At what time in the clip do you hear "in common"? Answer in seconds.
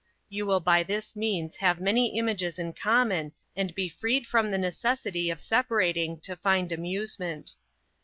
2.57-3.33